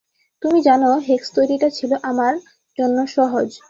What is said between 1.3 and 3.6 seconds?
তৈরিটা ছিল আমার জন্য সহজ।